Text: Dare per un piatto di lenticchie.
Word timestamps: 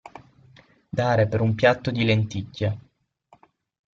Dare 0.89 1.27
per 1.27 1.41
un 1.41 1.53
piatto 1.53 1.91
di 1.91 2.03
lenticchie. 2.03 2.79